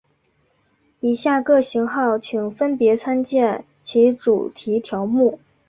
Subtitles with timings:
[0.99, 5.39] 以下各型号请分别参见其主题条目。